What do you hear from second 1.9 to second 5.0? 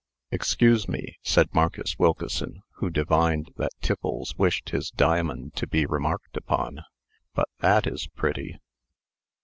Wilkeson, who divined that Tiffles wished his